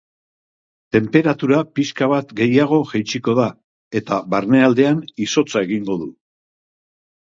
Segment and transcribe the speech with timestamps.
[0.95, 3.47] Tenperatura pixka bat gehiago jaitsiko da,
[4.03, 6.15] eta barnealdean izotza egingo du.